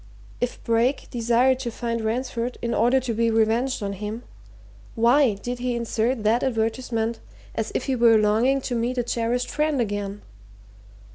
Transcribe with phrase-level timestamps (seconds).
[0.39, 4.23] If Brake desired to find Ransford in order to be revenged on him,
[4.95, 7.19] why did he insert that advertisement,
[7.53, 10.23] as if he were longing to meet a cherished friend again?